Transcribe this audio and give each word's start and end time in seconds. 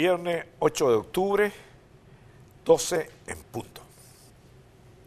Viernes 0.00 0.46
8 0.60 0.88
de 0.88 0.96
octubre, 0.96 1.52
12 2.64 3.10
en 3.26 3.38
punto. 3.42 3.82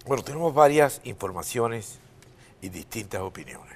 Bueno, 0.05 0.23
tenemos 0.23 0.53
varias 0.53 1.01
informaciones 1.05 1.97
y 2.61 2.69
distintas 2.69 3.21
opiniones. 3.21 3.73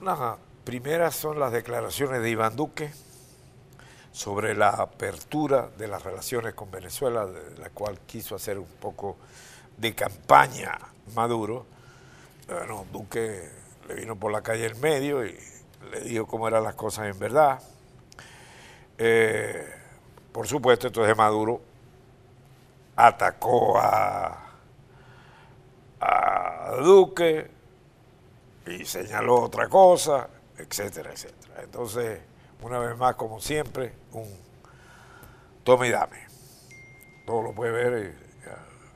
Las 0.00 0.38
primeras 0.64 1.14
son 1.14 1.38
las 1.38 1.52
declaraciones 1.52 2.22
de 2.22 2.30
Iván 2.30 2.56
Duque 2.56 2.90
sobre 4.12 4.54
la 4.54 4.70
apertura 4.70 5.68
de 5.76 5.86
las 5.86 6.02
relaciones 6.02 6.54
con 6.54 6.70
Venezuela, 6.70 7.26
de 7.26 7.58
la 7.58 7.68
cual 7.68 7.98
quiso 8.06 8.34
hacer 8.34 8.58
un 8.58 8.64
poco 8.80 9.18
de 9.76 9.94
campaña 9.94 10.78
Maduro. 11.14 11.66
Duque 12.90 13.46
le 13.88 13.94
vino 13.94 14.16
por 14.16 14.32
la 14.32 14.40
calle 14.40 14.68
en 14.68 14.80
medio 14.80 15.22
y 15.26 15.38
le 15.92 16.00
dijo 16.00 16.26
cómo 16.26 16.48
eran 16.48 16.64
las 16.64 16.76
cosas 16.76 17.08
en 17.08 17.18
verdad. 17.18 17.60
Eh, 19.02 19.66
por 20.30 20.46
supuesto, 20.46 20.88
entonces 20.88 21.16
Maduro 21.16 21.62
atacó 22.96 23.78
a, 23.78 24.36
Duque 26.82 27.50
y 28.66 28.84
señaló 28.84 29.40
otra 29.40 29.68
cosa, 29.68 30.28
etcétera, 30.56 31.12
etcétera. 31.12 31.62
Entonces, 31.62 32.20
una 32.62 32.78
vez 32.78 32.96
más, 32.96 33.16
como 33.16 33.40
siempre, 33.40 33.94
un 34.12 34.28
tome 35.64 35.88
y 35.88 35.90
dame. 35.90 36.26
Todo 37.26 37.42
lo 37.42 37.52
puede 37.54 37.72
ver, 37.72 38.06
eh, 38.06 38.14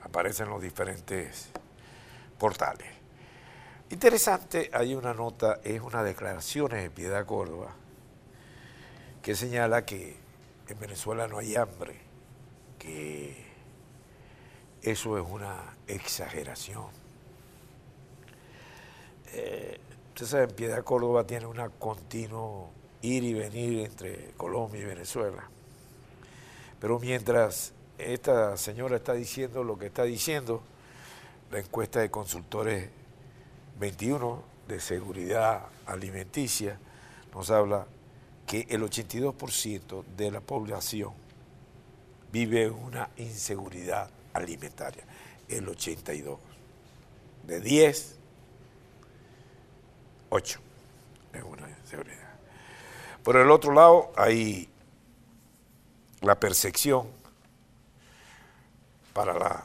aparece 0.03 0.43
en 0.43 0.51
los 0.51 0.63
diferentes 0.63 1.49
portales. 2.39 2.89
Interesante, 3.89 4.71
hay 4.73 4.95
una 4.95 5.15
nota, 5.15 5.61
es 5.65 5.81
una 5.81 6.03
declaración 6.03 6.69
de 6.69 6.91
Piedad 6.91 7.25
Córdoba, 7.27 7.75
que 9.25 9.35
señala 9.35 9.87
que 9.87 10.19
en 10.69 10.79
Venezuela 10.79 11.27
no 11.27 11.39
hay 11.39 11.57
hambre, 11.57 11.97
que 12.79 13.35
eso 14.83 15.17
es 15.17 15.25
una 15.27 15.77
exageración. 15.87 16.85
Eh, 19.33 19.81
usted 20.09 20.27
sabe, 20.27 20.49
Piedad 20.49 20.85
Córdoba 20.85 21.27
tiene 21.27 21.47
un 21.47 21.57
continuo 21.79 22.71
ir 23.01 23.25
y 23.25 23.33
venir 23.33 23.87
entre 23.87 24.33
Colombia 24.37 24.83
y 24.83 24.85
Venezuela. 24.85 25.49
Pero 26.79 26.99
mientras 26.99 27.73
esta 27.97 28.59
señora 28.59 28.97
está 28.97 29.15
diciendo 29.15 29.65
lo 29.65 29.79
que 29.79 29.87
está 29.87 30.03
diciendo, 30.03 30.63
la 31.51 31.61
encuesta 31.61 32.01
de 32.01 32.11
consultores 32.11 32.91
21 33.81 34.43
de 34.69 34.81
seguridad 34.81 35.63
alimenticia 35.87 36.79
nos 37.33 37.51
habla 37.51 37.87
que 38.47 38.67
el 38.71 38.83
82% 38.83 40.05
de 40.17 40.31
la 40.31 40.41
población 40.41 41.13
vive 42.33 42.69
una 42.69 43.11
inseguridad 43.17 44.11
alimentaria. 44.33 45.05
El 45.49 45.69
82. 45.69 46.39
De 47.47 47.61
10, 47.61 48.17
8 50.31 50.61
es 51.33 51.43
una 51.43 51.69
inseguridad. 51.69 52.35
Por 53.23 53.37
el 53.37 53.51
otro 53.51 53.73
lado, 53.73 54.13
hay 54.17 54.69
la 56.21 56.39
percepción 56.41 57.07
para, 59.13 59.35
la, 59.35 59.65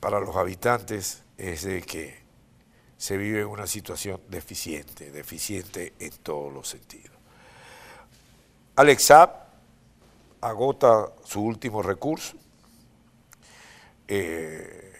para 0.00 0.20
los 0.20 0.34
habitantes 0.36 1.22
es 1.36 1.62
de 1.62 1.82
que 1.82 2.20
se 2.96 3.16
vive 3.16 3.44
una 3.44 3.66
situación 3.66 4.20
deficiente, 4.28 5.10
deficiente 5.10 5.94
en 5.98 6.12
todos 6.18 6.52
los 6.52 6.68
sentidos. 6.68 7.19
Alex 8.80 9.10
agota 10.40 11.12
su 11.22 11.42
último 11.42 11.82
recurso, 11.82 12.34
eh, 14.08 14.94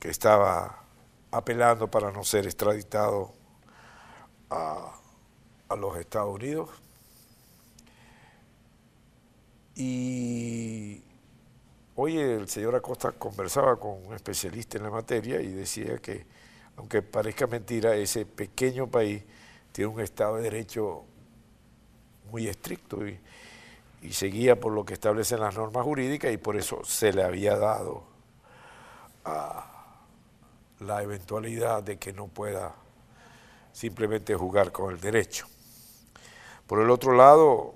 que 0.00 0.08
estaba 0.08 0.82
apelando 1.30 1.90
para 1.90 2.10
no 2.10 2.24
ser 2.24 2.46
extraditado 2.46 3.34
a, 4.48 4.98
a 5.68 5.76
los 5.76 5.98
Estados 5.98 6.36
Unidos. 6.36 6.70
Y 9.74 11.04
Hoy 11.96 12.16
el 12.16 12.48
señor 12.48 12.76
Acosta 12.76 13.12
conversaba 13.12 13.78
con 13.78 14.06
un 14.06 14.14
especialista 14.14 14.78
en 14.78 14.84
la 14.84 14.90
materia 14.90 15.38
y 15.42 15.48
decía 15.48 15.98
que, 15.98 16.24
aunque 16.78 17.02
parezca 17.02 17.46
mentira, 17.46 17.94
ese 17.94 18.24
pequeño 18.24 18.86
país 18.86 19.22
tiene 19.70 19.92
un 19.92 20.00
Estado 20.00 20.36
de 20.36 20.44
Derecho 20.44 21.04
muy 22.30 22.48
estricto 22.48 23.06
y, 23.06 23.18
seguía 24.12 24.58
por 24.58 24.72
lo 24.72 24.84
que 24.84 24.94
establecen 24.94 25.40
las 25.40 25.56
normas 25.56 25.82
jurídicas 25.82 26.32
y 26.32 26.36
por 26.36 26.56
eso 26.56 26.84
se 26.84 27.12
le 27.12 27.24
había 27.24 27.56
dado 27.56 28.04
la 30.80 31.02
eventualidad 31.02 31.82
de 31.82 31.98
que 31.98 32.12
no 32.12 32.28
pueda 32.28 32.74
simplemente 33.72 34.34
jugar 34.34 34.72
con 34.72 34.94
el 34.94 35.00
derecho. 35.00 35.46
Por 36.66 36.80
el 36.80 36.90
otro 36.90 37.12
lado, 37.14 37.74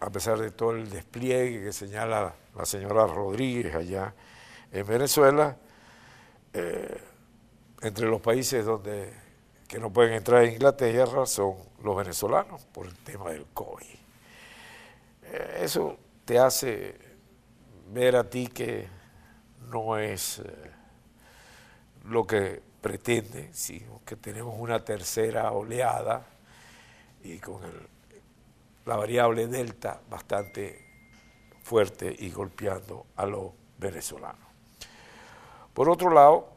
a 0.00 0.10
pesar 0.10 0.38
de 0.38 0.50
todo 0.50 0.72
el 0.72 0.90
despliegue 0.90 1.62
que 1.62 1.72
señala 1.72 2.34
la 2.56 2.66
señora 2.66 3.06
Rodríguez 3.06 3.74
allá 3.74 4.12
en 4.72 4.86
Venezuela, 4.86 5.56
eh, 6.52 7.00
entre 7.82 8.06
los 8.06 8.20
países 8.20 8.64
donde 8.64 9.21
que 9.72 9.78
no 9.78 9.90
pueden 9.90 10.12
entrar 10.12 10.44
en 10.44 10.52
Inglaterra 10.52 11.24
son 11.24 11.54
los 11.82 11.96
venezolanos 11.96 12.62
por 12.66 12.86
el 12.86 12.94
tema 12.98 13.30
del 13.30 13.46
COVID. 13.54 13.86
Eh, 15.22 15.60
eso 15.62 15.96
te 16.26 16.38
hace 16.38 16.94
ver 17.90 18.16
a 18.16 18.28
ti 18.28 18.48
que 18.48 18.86
no 19.70 19.96
es 19.96 20.40
eh, 20.40 20.44
lo 22.04 22.26
que 22.26 22.60
pretende, 22.82 23.48
sino 23.54 24.02
que 24.04 24.16
tenemos 24.16 24.56
una 24.58 24.84
tercera 24.84 25.50
oleada 25.52 26.26
y 27.24 27.38
con 27.38 27.62
la 28.84 28.96
variable 28.96 29.46
delta 29.46 30.02
bastante 30.10 30.84
fuerte 31.62 32.14
y 32.18 32.28
golpeando 32.28 33.06
a 33.16 33.24
los 33.24 33.52
venezolanos. 33.78 34.48
Por 35.72 35.88
otro 35.88 36.10
lado, 36.10 36.50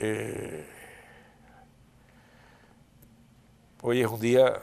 eh, 0.00 0.81
hoy 3.82 4.00
es 4.00 4.06
un 4.06 4.20
día 4.20 4.62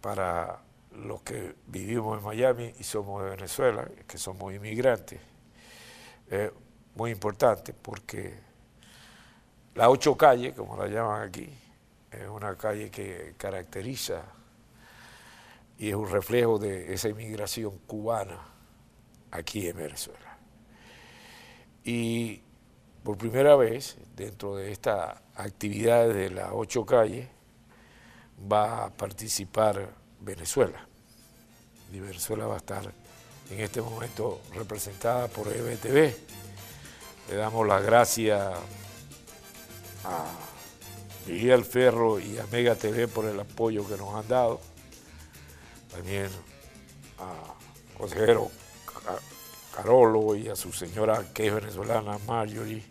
para 0.00 0.60
los 0.92 1.22
que 1.22 1.54
vivimos 1.66 2.18
en 2.18 2.24
Miami 2.24 2.74
y 2.78 2.84
somos 2.84 3.24
de 3.24 3.30
Venezuela, 3.30 3.88
que 4.06 4.18
somos 4.18 4.52
inmigrantes, 4.52 5.18
muy 6.94 7.10
importante 7.10 7.72
porque 7.72 8.34
la 9.74 9.88
ocho 9.88 10.16
calle, 10.16 10.54
como 10.54 10.76
la 10.76 10.86
llaman 10.86 11.26
aquí, 11.26 11.48
es 12.10 12.28
una 12.28 12.56
calle 12.56 12.90
que 12.90 13.34
caracteriza 13.38 14.22
y 15.78 15.88
es 15.88 15.94
un 15.94 16.08
reflejo 16.08 16.58
de 16.58 16.92
esa 16.92 17.08
inmigración 17.08 17.78
cubana 17.86 18.38
aquí 19.30 19.66
en 19.66 19.76
Venezuela. 19.76 20.38
Y 21.82 22.42
por 23.02 23.16
primera 23.16 23.56
vez, 23.56 23.96
dentro 24.14 24.56
de 24.56 24.70
esta 24.72 25.22
actividad 25.34 26.08
de 26.08 26.30
las 26.30 26.50
ocho 26.52 26.86
calles, 26.86 27.28
va 28.40 28.84
a 28.84 28.90
participar 28.90 29.88
Venezuela. 30.20 30.86
Y 31.92 32.00
Venezuela 32.00 32.46
va 32.46 32.54
a 32.54 32.58
estar 32.58 32.92
en 33.50 33.60
este 33.60 33.80
momento 33.80 34.40
representada 34.54 35.28
por 35.28 35.48
EBTV. 35.48 36.16
Le 37.28 37.36
damos 37.36 37.66
las 37.66 37.82
gracias 37.82 38.40
a 40.04 40.24
Miguel 41.26 41.64
Ferro 41.64 42.18
y 42.18 42.38
a 42.38 42.46
Mega 42.48 42.74
TV 42.74 43.08
por 43.08 43.24
el 43.26 43.40
apoyo 43.40 43.86
que 43.88 43.96
nos 43.96 44.14
han 44.14 44.28
dado 44.28 44.60
también 45.94 46.28
a 47.18 47.96
consejero 47.96 48.50
Carolo 49.74 50.34
y 50.36 50.48
a 50.48 50.56
su 50.56 50.72
señora 50.72 51.24
que 51.32 51.48
es 51.48 51.54
venezolana, 51.54 52.18
Marjorie, 52.26 52.82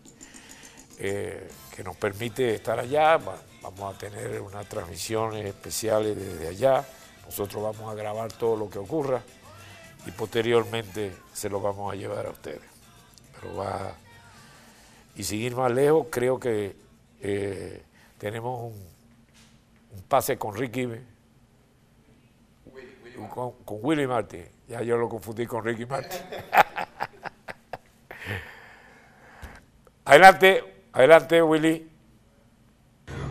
eh, 0.98 1.48
que 1.74 1.82
nos 1.82 1.96
permite 1.96 2.54
estar 2.54 2.78
allá. 2.78 3.18
Vamos 3.76 3.96
a 3.96 3.98
tener 3.98 4.40
unas 4.40 4.68
transmisiones 4.68 5.44
especiales 5.46 6.16
desde 6.16 6.48
allá. 6.48 6.84
Nosotros 7.24 7.62
vamos 7.62 7.90
a 7.90 7.94
grabar 7.94 8.32
todo 8.32 8.56
lo 8.56 8.70
que 8.70 8.78
ocurra 8.78 9.22
y 10.06 10.10
posteriormente 10.10 11.12
se 11.32 11.48
lo 11.48 11.60
vamos 11.60 11.92
a 11.92 11.96
llevar 11.96 12.26
a 12.26 12.30
ustedes. 12.30 12.60
Pero 13.40 13.56
va 13.56 13.94
y 15.16 15.24
seguir 15.24 15.56
más 15.56 15.72
lejos, 15.72 16.06
creo 16.10 16.38
que 16.38 16.76
eh, 17.20 17.82
tenemos 18.18 18.72
un, 18.72 18.94
pase 20.08 20.36
con 20.36 20.56
Ricky 20.56 20.88
con, 23.30 23.54
Willy 23.66 24.06
Martin. 24.06 24.44
Ya 24.68 24.82
yo 24.82 24.96
lo 24.96 25.08
confundí 25.08 25.46
con 25.46 25.64
Ricky 25.64 25.86
Martin. 25.86 26.20
adelante, 30.04 30.82
adelante 30.92 31.42
Willy. 31.42 31.93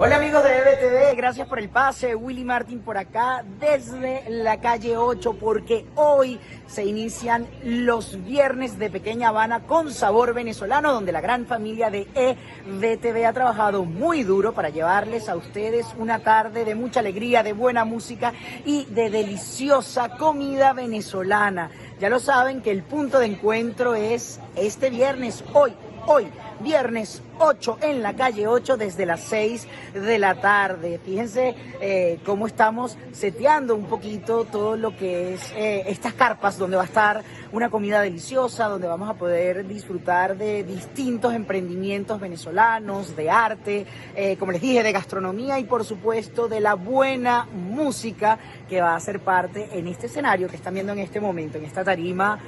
Hola 0.06 0.18
amigos 0.18 0.44
de 0.44 0.50
EBTV, 0.50 1.16
gracias 1.16 1.48
por 1.48 1.60
el 1.60 1.70
pase. 1.70 2.14
Willy 2.14 2.44
Martin 2.44 2.82
por 2.82 2.98
acá 2.98 3.46
desde 3.58 4.26
la 4.28 4.60
calle 4.60 4.98
8 4.98 5.38
porque 5.40 5.86
hoy 5.96 6.42
se 6.68 6.84
inician 6.84 7.48
los 7.64 8.22
viernes 8.26 8.78
de 8.78 8.90
Pequeña 8.90 9.30
Habana 9.30 9.62
con 9.62 9.94
sabor 9.94 10.34
venezolano 10.34 10.92
donde 10.92 11.14
la 11.14 11.22
gran 11.22 11.46
familia 11.46 11.90
de 11.90 12.06
EBTV 12.16 13.26
ha 13.26 13.32
trabajado 13.32 13.86
muy 13.86 14.24
duro 14.24 14.52
para 14.52 14.68
llevarles 14.68 15.30
a 15.30 15.38
ustedes 15.38 15.88
una 15.98 16.20
tarde 16.20 16.66
de 16.66 16.76
mucha 16.76 17.00
alegría, 17.00 17.42
de 17.42 17.54
buena 17.54 17.86
música 17.86 18.34
y 18.66 18.84
de 18.88 19.10
deliciosa 19.10 20.18
comida 20.18 20.74
venezolana. 20.74 21.72
Ya 22.02 22.10
lo 22.10 22.20
saben 22.20 22.62
que 22.62 22.72
el 22.72 22.84
punto 22.84 23.20
de 23.20 23.28
encuentro 23.28 23.96
es 23.96 24.42
este 24.58 24.90
viernes, 24.90 25.46
hoy, 25.54 25.74
hoy, 26.08 26.28
viernes 26.60 27.22
8 27.44 27.80
en 27.82 28.02
la 28.02 28.14
calle 28.14 28.48
8 28.48 28.78
desde 28.78 29.06
las 29.06 29.20
6 29.24 29.68
de 29.94 30.18
la 30.18 30.36
tarde. 30.36 30.98
Fíjense 31.04 31.56
eh, 31.82 32.20
cómo 32.26 32.48
estamos 32.48 32.98
seteando 33.12 33.76
un 33.76 33.86
poquito 33.88 34.46
todo 34.46 34.78
lo 34.78 34.96
que 34.96 35.34
es 35.34 35.52
eh, 35.58 35.84
estas 35.88 36.14
carpas 36.14 36.58
donde 36.58 36.78
va 36.78 36.84
a 36.84 36.86
estar 36.86 37.24
una 37.52 37.70
comida 37.70 38.02
deliciosa, 38.02 38.68
donde 38.68 38.88
vamos 38.88 39.10
a 39.10 39.16
poder 39.16 39.68
disfrutar 39.68 40.38
de 40.38 40.64
distintos 40.64 41.34
emprendimientos 41.34 42.20
venezolanos, 42.20 43.16
de 43.16 43.30
arte, 43.30 43.86
eh, 44.16 44.38
como 44.38 44.54
les 44.54 44.62
dije, 44.62 44.82
de 44.82 44.92
gastronomía 44.94 45.60
y 45.60 45.66
por 45.66 45.84
supuesto 45.84 46.48
de 46.48 46.62
la 46.62 46.76
buena 46.76 47.46
música 47.52 48.40
que 48.70 48.82
va 48.82 48.96
a 48.96 49.00
ser 49.02 49.20
parte 49.20 49.68
en 49.74 49.88
este 49.88 50.08
escenario 50.08 50.48
que 50.48 50.56
están 50.56 50.74
viendo 50.74 50.94
en 50.94 51.00
este 51.00 51.20
momento, 51.20 51.58
en 51.58 51.66
esta 51.66 51.84
tarima 51.84 52.40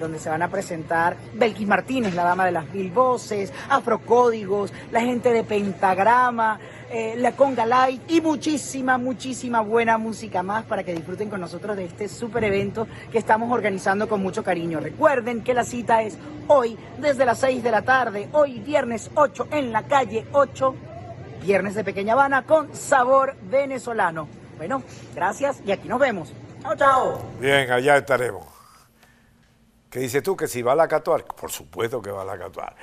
donde 0.00 0.18
se 0.18 0.28
van 0.28 0.42
a 0.42 0.50
presentar 0.50 1.16
Belkis 1.34 1.66
Martínez, 1.66 2.14
la 2.14 2.24
dama 2.24 2.44
de 2.44 2.50
las 2.50 2.68
mil 2.74 2.90
voces, 2.90 3.52
La 4.92 5.00
gente 5.00 5.32
de 5.32 5.42
Pentagrama, 5.42 6.60
eh, 6.88 7.14
la 7.16 7.32
Conga 7.32 7.66
Light 7.66 8.08
y 8.08 8.20
muchísima, 8.20 8.96
muchísima 8.96 9.60
buena 9.60 9.98
música 9.98 10.44
más 10.44 10.64
para 10.64 10.84
que 10.84 10.94
disfruten 10.94 11.28
con 11.28 11.40
nosotros 11.40 11.76
de 11.76 11.86
este 11.86 12.08
super 12.08 12.44
evento 12.44 12.86
que 13.10 13.18
estamos 13.18 13.50
organizando 13.50 14.08
con 14.08 14.22
mucho 14.22 14.44
cariño. 14.44 14.78
Recuerden 14.78 15.42
que 15.42 15.52
la 15.52 15.64
cita 15.64 16.02
es 16.02 16.16
hoy 16.46 16.78
desde 16.98 17.24
las 17.24 17.40
6 17.40 17.60
de 17.62 17.70
la 17.72 17.82
tarde, 17.82 18.28
hoy 18.32 18.60
viernes 18.60 19.10
8 19.16 19.48
en 19.50 19.72
la 19.72 19.82
calle 19.82 20.24
8, 20.30 20.74
viernes 21.42 21.74
de 21.74 21.82
Pequeña 21.82 22.12
Habana 22.12 22.44
con 22.44 22.72
sabor 22.72 23.34
venezolano. 23.50 24.28
Bueno, 24.56 24.84
gracias 25.12 25.60
y 25.66 25.72
aquí 25.72 25.88
nos 25.88 25.98
vemos. 25.98 26.32
Chao, 26.62 26.76
chao. 26.76 27.22
Bien, 27.40 27.68
allá 27.72 27.96
estaremos. 27.96 28.46
¿Qué 29.90 29.98
dices 29.98 30.22
tú? 30.22 30.36
¿Que 30.36 30.46
si 30.46 30.62
va 30.62 30.72
a 30.72 30.76
la 30.76 30.86
Catuar? 30.86 31.24
Por 31.24 31.50
supuesto 31.50 32.00
que 32.00 32.12
va 32.12 32.22
a 32.22 32.24
la 32.24 32.38
Catuar. 32.38 32.76